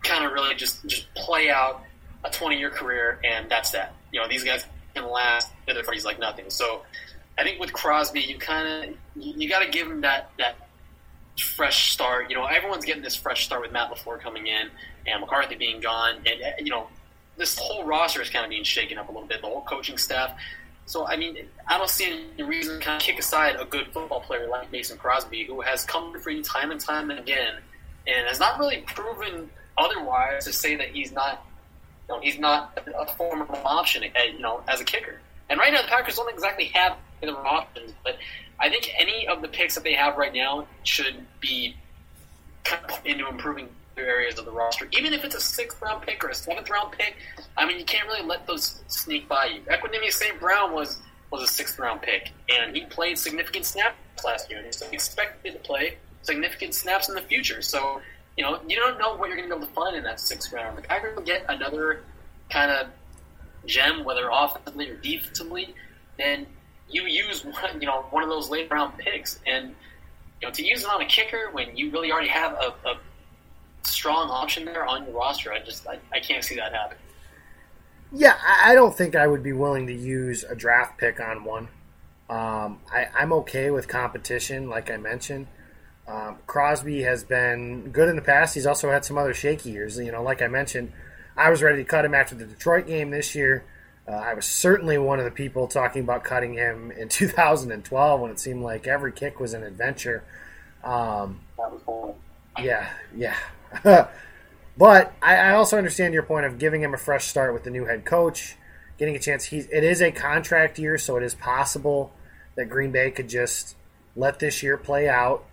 [0.04, 1.84] kind of really just just play out
[2.24, 3.94] a 20 year career and that's that.
[4.12, 6.50] You know, these guys can last their parties like nothing.
[6.50, 6.84] So
[7.38, 10.56] I think with Crosby, you kind of you, you got to give him that that
[11.40, 12.30] fresh start.
[12.30, 14.70] You know, everyone's getting this fresh start with Matt LaFleur coming in
[15.08, 16.88] and McCarthy being gone, and you know
[17.38, 19.98] this whole roster is kind of being shaken up a little bit, the whole coaching
[19.98, 20.38] staff.
[20.86, 21.38] So, I mean,
[21.68, 24.72] I don't see any reason to kind of kick aside a good football player like
[24.72, 27.56] Mason Crosby, who has come for you time and time again,
[28.08, 31.46] and has not really proven otherwise to say that he's not,
[32.08, 35.20] you know, he's not a formidable option, eh, you know, as a kicker.
[35.50, 38.18] And right now, the Packers don't exactly have the options, but
[38.60, 41.76] I think any of the picks that they have right now should be
[42.64, 44.88] kind of into improving areas of the roster.
[44.92, 47.16] Even if it's a sixth round pick or a seventh round pick,
[47.58, 49.62] I mean, you can't really let those sneak by you.
[49.62, 50.40] Equanimeous St.
[50.40, 54.86] Brown was was a sixth round pick, and he played significant snaps last year, so
[54.92, 57.62] expected to play significant snaps in the future.
[57.62, 58.02] So,
[58.38, 60.20] you know, you don't know what you're going to be able to find in that
[60.20, 60.78] sixth round.
[60.78, 62.04] The Packers get another
[62.50, 62.88] kind of
[63.66, 65.74] gem, whether offensively or defensively,
[66.18, 66.46] then
[66.90, 69.76] you use one, you know, one of those late round picks, and
[70.42, 73.00] you know, to use it on a kicker when you really already have a, a
[73.86, 75.52] strong option there on your roster.
[75.52, 76.98] I just I, I can't see that happen.
[78.12, 81.68] Yeah, I don't think I would be willing to use a draft pick on one.
[82.30, 85.48] Um, I, am okay with competition, like I mentioned.
[86.08, 88.54] Um, Crosby has been good in the past.
[88.54, 89.98] He's also had some other shaky years.
[89.98, 90.92] You know, like I mentioned,
[91.36, 93.66] I was ready to cut him after the Detroit game this year.
[94.08, 98.32] Uh, I was certainly one of the people talking about cutting him in 2012 when
[98.32, 100.24] it seemed like every kick was an adventure.
[100.84, 102.18] Um, that was cool.
[102.60, 103.36] Yeah, yeah.
[104.78, 107.70] but I, I, also understand your point of giving him a fresh start with the
[107.70, 108.56] new head coach,
[108.98, 109.46] getting a chance.
[109.46, 112.14] He, it is a contract year, so it is possible
[112.56, 113.76] that Green Bay could just
[114.16, 115.46] let this year play out.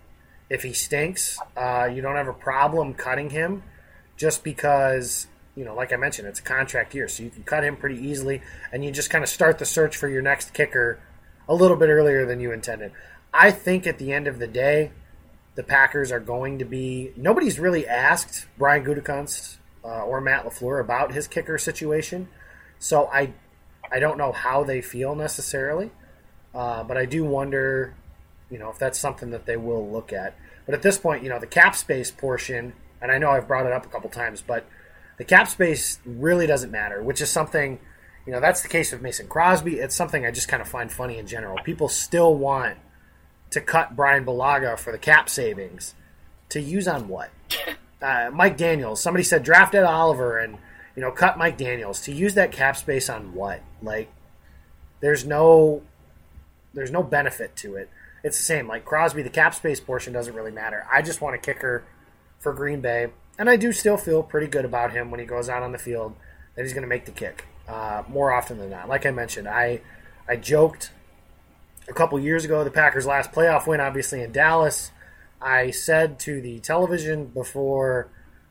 [0.49, 3.63] If he stinks, uh, you don't have a problem cutting him
[4.17, 7.63] just because, you know, like I mentioned, it's a contract year, so you can cut
[7.63, 10.99] him pretty easily, and you just kind of start the search for your next kicker
[11.47, 12.91] a little bit earlier than you intended.
[13.33, 14.91] I think at the end of the day,
[15.55, 17.11] the Packers are going to be.
[17.15, 22.27] Nobody's really asked Brian Gutekunst uh, or Matt LaFleur about his kicker situation,
[22.79, 23.33] so I
[23.91, 25.91] I don't know how they feel necessarily,
[26.55, 27.93] uh, but I do wonder,
[28.49, 30.35] you know, if that's something that they will look at.
[30.65, 33.65] But at this point, you know, the cap space portion, and I know I've brought
[33.65, 34.65] it up a couple times, but
[35.17, 37.79] the cap space really doesn't matter, which is something.
[38.25, 39.79] You know, that's the case with Mason Crosby.
[39.79, 41.57] It's something I just kind of find funny in general.
[41.65, 42.77] People still want
[43.53, 45.95] to cut Brian Bulaga for the cap savings.
[46.49, 47.31] to use on what?
[48.01, 49.01] Uh, Mike Daniels.
[49.01, 50.57] Somebody said draft Ed Oliver and
[50.93, 53.61] you know cut Mike Daniels to use that cap space on what?
[53.81, 54.11] Like,
[54.99, 55.83] there's no
[56.73, 57.89] there's no benefit to it.
[58.21, 58.67] It's the same.
[58.67, 60.85] Like Crosby, the cap space portion doesn't really matter.
[60.91, 61.85] I just want a kicker
[62.39, 63.07] for Green Bay,
[63.39, 65.77] and I do still feel pretty good about him when he goes out on the
[65.77, 66.13] field
[66.55, 68.89] that he's going to make the kick uh, more often than not.
[68.89, 69.79] Like I mentioned, I
[70.27, 70.91] I joked
[71.87, 74.91] a couple years ago, the Packers' last playoff win, obviously in Dallas.
[75.41, 78.09] I said to the television before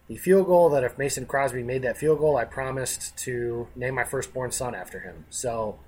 [0.09, 3.95] the field goal that if Mason Crosby made that field goal, I promised to name
[3.95, 5.25] my firstborn son after him.
[5.31, 5.79] So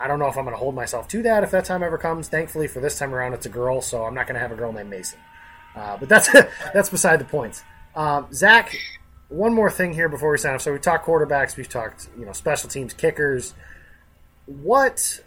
[0.00, 1.98] I don't know if I'm going to hold myself to that if that time ever
[1.98, 2.28] comes.
[2.28, 4.56] Thankfully, for this time around, it's a girl, so I'm not going to have a
[4.56, 5.18] girl named Mason.
[5.76, 6.28] Uh, but that's
[6.74, 7.62] that's beside the points.
[7.94, 8.76] Um, Zach,
[9.28, 10.62] one more thing here before we sign off.
[10.62, 13.54] So we talked quarterbacks, we've talked you know special teams, kickers.
[14.46, 15.20] What?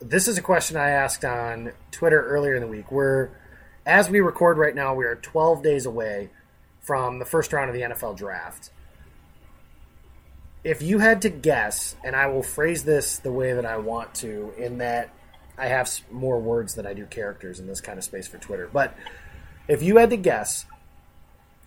[0.00, 2.90] This is a question I asked on Twitter earlier in the week.
[2.90, 3.30] Where,
[3.84, 6.30] as we record right now, we are 12 days away
[6.80, 8.70] from the first round of the NFL draft.
[10.64, 14.14] If you had to guess, and I will phrase this the way that I want
[14.16, 15.14] to, in that
[15.58, 18.68] I have more words than I do characters in this kind of space for Twitter,
[18.72, 18.94] but
[19.68, 20.64] if you had to guess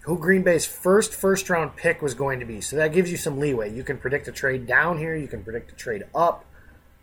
[0.04, 2.62] who Green Bay's first first round pick was going to be.
[2.62, 3.74] So that gives you some leeway.
[3.74, 6.46] You can predict a trade down here, you can predict a trade up.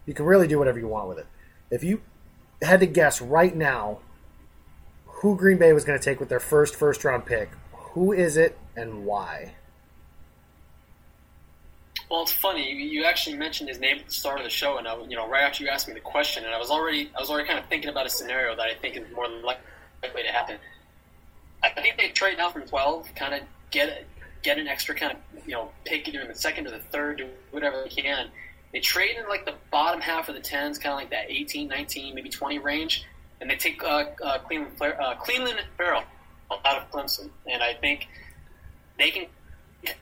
[0.07, 1.27] You can really do whatever you want with it.
[1.71, 2.03] If you
[2.63, 4.01] had to guess right now
[5.07, 8.37] who Green Bay was going to take with their first first round pick, who is
[8.37, 9.55] it and why?
[12.11, 12.73] Well, it's funny.
[12.73, 15.29] You actually mentioned his name at the start of the show, and I, you know,
[15.29, 17.61] right after you asked me the question, and I was already, I was already kind
[17.61, 20.57] of thinking about a scenario that I think is more likely to happen.
[21.63, 24.07] I think they trade now from twelve, kind of get
[24.43, 27.19] get an extra kind of you know pick either in the second or the third,
[27.19, 28.29] do whatever they can.
[28.73, 31.69] They trade in like the bottom half of the tens, kind of like that 18,
[31.69, 33.05] 19, maybe 20 range,
[33.41, 36.05] and they take uh, uh, Clelin uh, Clelin Ferrell
[36.51, 38.09] out of Clemson, and I think
[38.99, 39.27] they can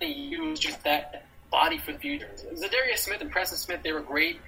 [0.00, 2.28] use just that body for the future.
[2.54, 4.40] Za'Darius Smith and Preston Smith, they were great,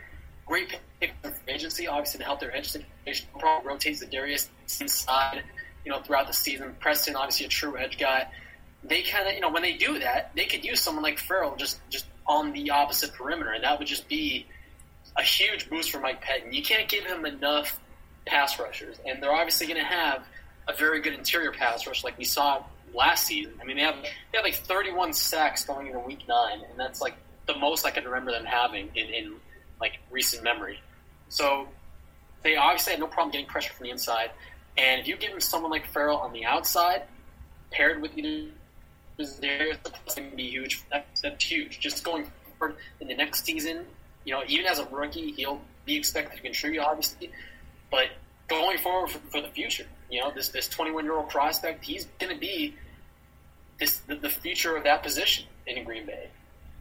[0.46, 3.26] great pick for agency, obviously to help their edge situation.
[3.38, 4.48] Probably rotates Za'Darius
[4.80, 5.44] inside
[5.84, 6.74] you know, throughout the season.
[6.80, 8.26] Preston, obviously a true edge guy.
[8.84, 11.56] They kind of, you know, when they do that, they could use someone like Ferrell
[11.56, 14.46] just just on the opposite perimeter, and that would just be
[15.16, 16.52] a huge boost for Mike Pettine.
[16.52, 17.80] You can't give him enough
[18.24, 20.22] pass rushers, and they're obviously going to have
[20.68, 22.62] a very good interior pass rush, like we saw
[22.94, 23.52] last season.
[23.60, 27.00] I mean, they have they have like 31 sacks going into Week Nine, and that's
[27.00, 27.14] like
[27.46, 29.32] the most I can remember them having in, in
[29.80, 30.80] like recent memory.
[31.30, 31.66] So
[32.42, 34.30] they obviously had no problem getting pressure from the inside.
[34.78, 37.02] And if you give him someone like Ferrell on the outside,
[37.72, 38.52] paired with either
[39.40, 40.82] Darius, that's going to be huge.
[40.90, 41.80] That's, that's huge.
[41.80, 42.26] Just going
[42.58, 43.86] forward in the next season,
[44.24, 47.30] you know, even as a rookie, he'll be expected to contribute, obviously.
[47.90, 48.08] But
[48.48, 52.06] going forward for, for the future, you know, this this 21 year old prospect, he's
[52.18, 52.74] going to be
[53.78, 56.28] this the, the future of that position in Green Bay.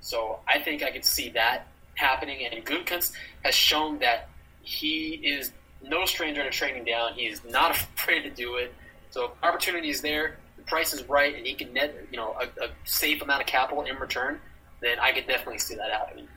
[0.02, 2.46] So I think I could see that happening.
[2.46, 4.30] And Gutekunst has shown that
[4.62, 5.52] he is
[5.84, 7.14] no stranger to training down.
[7.14, 8.74] He is not afraid to do it.
[9.12, 12.64] So opportunity is there, the price is right, and he can net you know a,
[12.64, 14.40] a safe amount of capital in return,
[14.82, 16.28] then I could definitely see that happening.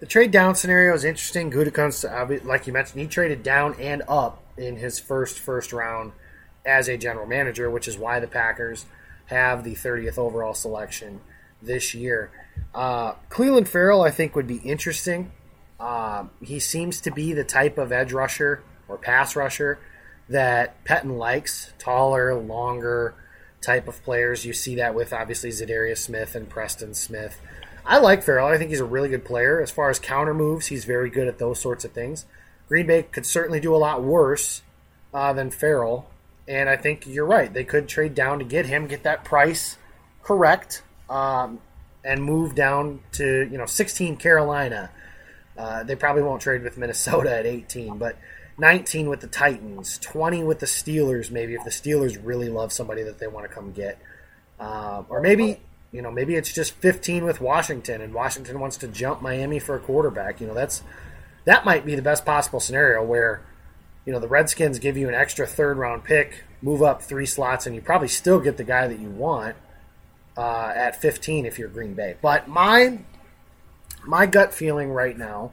[0.00, 1.50] The trade down scenario is interesting.
[1.50, 6.12] Gutekunst, like you mentioned, he traded down and up in his first first round
[6.66, 8.86] as a general manager, which is why the Packers
[9.26, 11.20] have the 30th overall selection
[11.62, 12.30] this year.
[12.74, 15.32] Uh, Clelin Ferrell, I think, would be interesting.
[15.80, 19.78] Um, he seems to be the type of edge rusher or pass rusher
[20.28, 21.72] that Pettine likes.
[21.78, 23.14] Taller, longer
[23.64, 24.44] type of players.
[24.44, 27.40] You see that with obviously Za'Darius Smith and Preston Smith.
[27.86, 28.48] I like Ferrell.
[28.48, 29.60] I think he's a really good player.
[29.60, 32.26] As far as counter moves, he's very good at those sorts of things.
[32.68, 34.62] Green Bay could certainly do a lot worse
[35.12, 36.08] uh, than Ferrell.
[36.48, 37.52] And I think you're right.
[37.52, 39.78] They could trade down to get him, get that price
[40.22, 41.60] correct, um,
[42.04, 44.90] and move down to you know 16 Carolina,
[45.56, 48.16] uh, they probably won't trade with Minnesota at 18, but
[48.58, 53.02] 19 with the Titans, 20 with the Steelers, maybe if the Steelers really love somebody
[53.02, 53.98] that they want to come get.
[54.60, 55.60] Um, or maybe,
[55.92, 59.74] you know, maybe it's just 15 with Washington and Washington wants to jump Miami for
[59.74, 60.40] a quarterback.
[60.40, 60.82] You know, that's
[61.44, 63.42] that might be the best possible scenario where,
[64.06, 67.66] you know, the Redskins give you an extra third round pick, move up three slots,
[67.66, 69.56] and you probably still get the guy that you want
[70.36, 72.16] uh, at 15 if you're Green Bay.
[72.22, 73.00] But my
[74.06, 75.52] my gut feeling right now,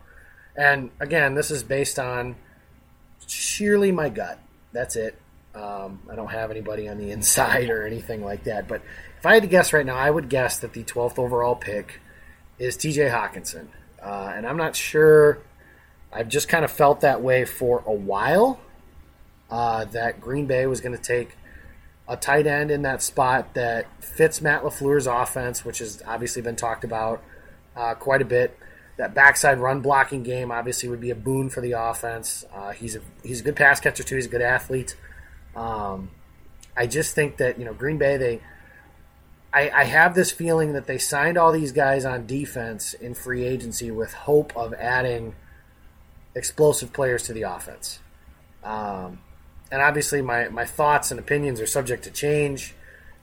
[0.56, 2.36] and again, this is based on
[3.28, 4.40] sheerly my gut.
[4.72, 5.20] That's it.
[5.54, 8.68] Um, I don't have anybody on the inside or anything like that.
[8.68, 8.82] But
[9.18, 12.00] if I had to guess right now, I would guess that the 12th overall pick
[12.58, 13.68] is TJ Hockenson.
[14.02, 15.40] Uh, and I'm not sure.
[16.12, 18.60] I've just kind of felt that way for a while.
[19.50, 21.36] Uh, that Green Bay was going to take
[22.08, 26.56] a tight end in that spot that fits Matt LaFleur's offense, which has obviously been
[26.56, 27.22] talked about
[27.76, 28.58] uh, quite a bit.
[29.02, 32.46] That backside run blocking game obviously would be a boon for the offense.
[32.54, 34.14] Uh, he's a he's a good pass catcher too.
[34.14, 34.96] He's a good athlete.
[35.56, 36.12] Um,
[36.78, 38.42] I just think that you know Green Bay they.
[39.52, 43.44] I, I have this feeling that they signed all these guys on defense in free
[43.44, 45.34] agency with hope of adding
[46.36, 48.02] explosive players to the offense.
[48.64, 49.18] Um,
[49.72, 52.76] and obviously, my, my thoughts and opinions are subject to change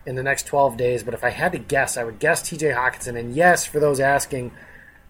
[0.06, 1.02] in the next 12 days.
[1.04, 3.16] But if I had to guess, I would guess TJ Hockenson.
[3.16, 4.50] And yes, for those asking,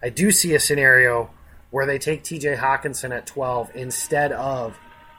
[0.02, 1.30] I do see a scenario
[1.70, 4.78] where they take TJ Hockenson at 12 instead of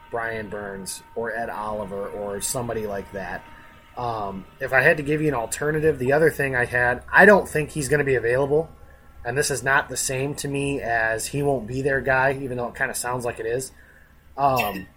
[0.09, 3.43] Brian Burns or Ed Oliver or somebody like that.
[3.97, 7.25] Um, if I had to give you an alternative, the other thing I had, I
[7.25, 8.69] don't think he's going to be available.
[9.25, 12.57] And this is not the same to me as he won't be there guy, even
[12.57, 13.71] though it kind of sounds like it is.
[14.37, 14.87] Um,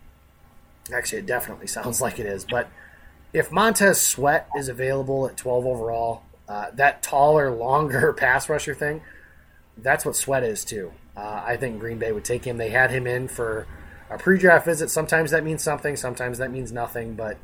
[0.94, 2.46] actually, it definitely sounds like it is.
[2.48, 2.70] But
[3.32, 9.02] if Montez Sweat is available at 12 overall, uh, that taller, longer pass rusher thing,
[9.76, 10.92] that's what Sweat is too.
[11.16, 12.56] Uh, I think Green Bay would take him.
[12.56, 13.66] They had him in for
[14.10, 14.90] a pre-draft visit.
[14.90, 15.96] Sometimes that means something.
[15.96, 17.14] Sometimes that means nothing.
[17.14, 17.38] But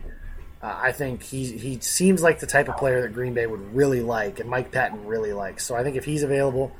[0.63, 3.75] uh, I think he he seems like the type of player that Green Bay would
[3.75, 5.65] really like, and Mike Pettine really likes.
[5.65, 6.73] So I think if he's available,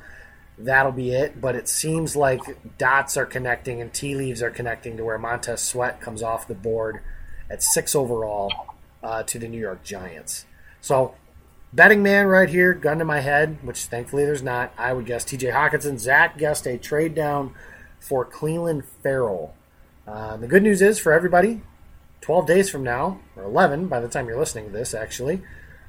[0.57, 1.39] that'll be it.
[1.39, 2.41] But it seems like
[2.77, 6.55] dots are connecting and tea leaves are connecting to where Montez Sweat comes off the
[6.55, 7.01] board
[7.49, 8.51] at six overall
[9.03, 10.45] uh, to the New York Giants.
[10.81, 11.15] So
[11.73, 14.73] betting man right here, gun to my head, which thankfully there's not.
[14.77, 15.47] I would guess T.J.
[15.47, 15.99] Hockenson.
[15.99, 17.53] Zach guessed a trade down
[17.99, 19.53] for Clelin Ferrell.
[20.07, 21.61] Uh, the good news is for everybody,
[22.21, 25.41] 12 days from now, or 11 by the time you're listening to this, actually,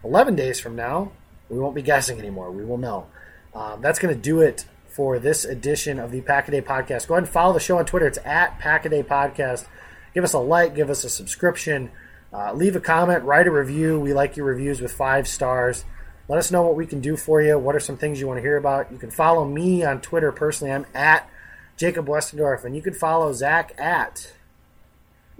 [0.04, 1.12] 11 days from now,
[1.48, 2.50] we won't be guessing anymore.
[2.50, 3.06] We will know.
[3.54, 7.06] Um, that's going to do it for this edition of the Packaday Podcast.
[7.06, 8.06] Go ahead and follow the show on Twitter.
[8.06, 9.66] It's at Packaday Podcast.
[10.14, 11.90] Give us a like, give us a subscription,
[12.32, 13.98] uh, leave a comment, write a review.
[13.98, 15.84] We like your reviews with five stars.
[16.28, 17.58] Let us know what we can do for you.
[17.58, 18.92] What are some things you want to hear about?
[18.92, 20.72] You can follow me on Twitter personally.
[20.72, 21.28] I'm at
[21.76, 24.32] Jacob Westendorf, and you can follow Zach at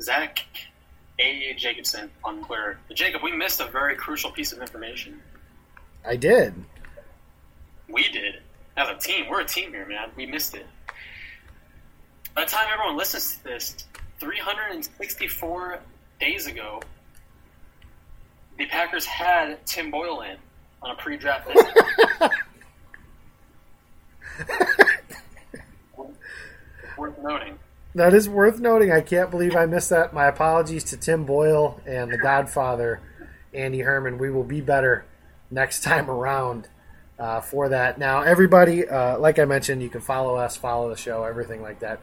[0.00, 0.40] Zach
[1.20, 1.54] A.
[1.56, 2.78] Jacobson on Twitter.
[2.92, 5.20] Jacob, we missed a very crucial piece of information.
[6.04, 6.54] I did.
[7.88, 8.40] We did.
[8.76, 9.28] As a team.
[9.28, 10.10] We're a team here, man.
[10.16, 10.66] We missed it.
[12.34, 13.84] By the time everyone listens to this,
[14.18, 15.80] 364
[16.20, 16.80] days ago,
[18.58, 20.36] the Packers had Tim Boyle in
[20.82, 21.74] on a pre-draft visit.
[26.96, 27.58] Worth noting.
[27.94, 28.92] That is worth noting.
[28.92, 30.12] I can't believe I missed that.
[30.12, 33.00] My apologies to Tim Boyle and the Godfather,
[33.52, 34.18] Andy Herman.
[34.18, 35.06] We will be better
[35.50, 36.68] next time around
[37.18, 37.98] uh, for that.
[37.98, 41.80] Now, everybody, uh, like I mentioned, you can follow us, follow the show, everything like
[41.80, 42.00] that.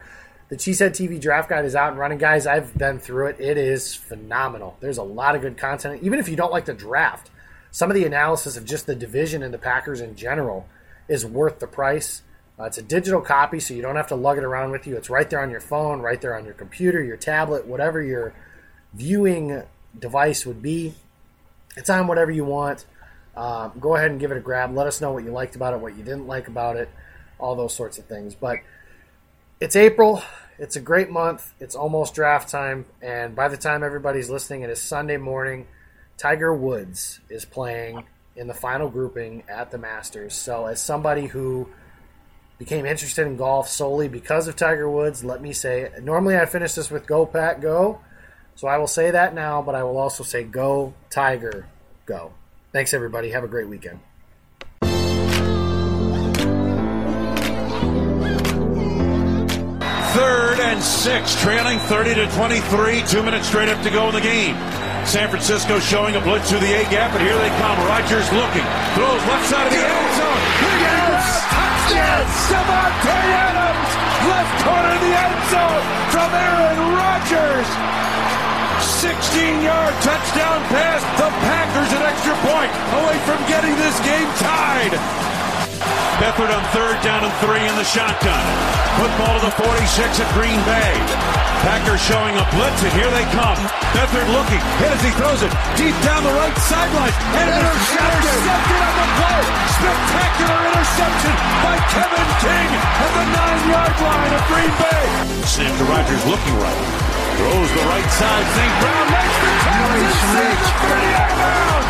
[0.50, 2.48] The Cheesehead TV draft guide is out and running, guys.
[2.48, 3.40] I've been through it.
[3.40, 4.78] It is phenomenal.
[4.80, 6.04] There's a lot of good content.
[6.04, 7.30] Even if you don't like the draft,
[7.70, 10.66] some of the analysis of just the division and the Packers in general
[11.10, 12.22] is worth the price.
[12.58, 14.96] Uh, it's a digital copy, so you don't have to lug it around with you.
[14.96, 18.34] It's right there on your phone, right there on your computer, your tablet, whatever your
[18.94, 19.64] viewing
[20.00, 20.94] device would be.
[21.76, 22.86] It's on whatever you want.
[23.36, 24.74] Uh, go ahead and give it a grab.
[24.74, 26.90] Let us know what you liked about it, what you didn't like about it,
[27.38, 28.34] all those sorts of things.
[28.34, 28.60] But
[29.60, 30.22] it's April.
[30.60, 31.54] It's a great month.
[31.60, 32.86] It's almost draft time.
[33.02, 35.68] And by the time everybody's listening, it is Sunday morning.
[36.18, 38.04] Tiger Woods is playing
[38.36, 40.34] in the final grouping at the Masters.
[40.34, 41.70] So, as somebody who
[42.58, 46.74] became interested in golf solely because of Tiger Woods, let me say, normally I finish
[46.74, 48.00] this with Go Pat Go.
[48.56, 51.68] So I will say that now, but I will also say Go Tiger
[52.08, 52.34] Go.
[52.74, 53.30] Thanks, everybody.
[53.30, 54.00] Have a great weekend.
[60.18, 63.06] Third and six, trailing 30 to 23.
[63.06, 64.58] Two minutes straight up to go in the game.
[65.06, 67.78] San Francisco showing a blitz through the A gap, and here they come.
[67.86, 68.66] Rodgers looking,
[68.98, 70.42] throws left side of the end zone.
[70.82, 71.22] Yes!
[71.54, 72.26] Touchdown!
[72.50, 73.92] Davante Adams,
[74.26, 77.70] left corner of the end zone from Aaron Rodgers.
[78.98, 81.06] 16-yard touchdown pass.
[81.22, 82.74] The Packers an extra point
[83.06, 85.27] away from getting this game tied.
[86.18, 88.42] Beathard on third down and three in the shotgun.
[88.98, 90.98] Football to the 46 at Green Bay.
[91.62, 93.54] Packers showing a blitz, and here they come.
[93.94, 97.14] Beathard looking, hit as he throws it deep down the right sideline.
[97.38, 98.34] And intercepted.
[98.34, 99.42] intercepted on the play.
[99.78, 105.06] Spectacular interception by Kevin King at the nine-yard line of Green Bay.
[105.46, 107.07] Snap to Rodgers looking right.
[107.38, 108.46] Throws the right side.
[108.58, 108.74] St.
[108.82, 109.94] Brown makes the catch.
[109.94, 110.68] Nice reach.
[110.90, 111.90] 38 pounds.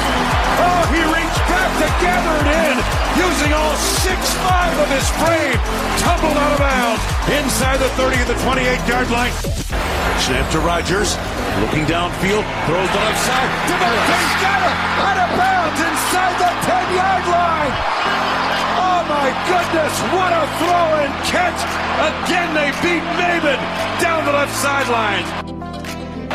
[0.59, 2.75] Oh, he reached back to gather it in,
[3.15, 5.59] using all six-five of his frame.
[6.03, 9.31] Tumbled out of bounds inside the 30 of the 28-yard line.
[10.19, 11.15] Snap to Rodgers.
[11.63, 13.49] Looking downfield, throws the left side.
[13.71, 14.75] Davante's got it!
[14.99, 17.96] Out of bounds inside the 10-yard line!
[19.17, 21.57] My goodness, what a throw and catch!
[21.97, 23.57] Again, they beat Maven
[23.97, 25.25] down the left sideline.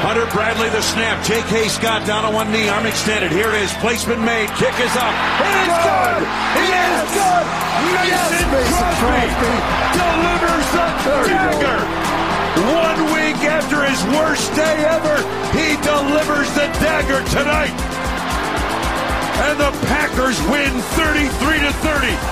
[0.03, 1.23] Hunter Bradley the snap.
[1.25, 1.69] J.K.
[1.69, 3.31] Scott down on one knee, arm extended.
[3.31, 3.73] Here it is.
[3.79, 4.51] Placement made.
[4.59, 5.15] Kick is up.
[5.39, 6.23] It is good.
[6.59, 7.07] It yes.
[7.07, 7.45] is good.
[7.87, 9.55] Mason, yes, Mason Crosby, Crosby
[9.95, 10.87] delivers the
[11.31, 11.79] dagger.
[12.83, 15.23] One week after his worst day ever,
[15.55, 17.79] he delivers the dagger tonight.
[19.47, 22.32] And the Packers win 33 to 30.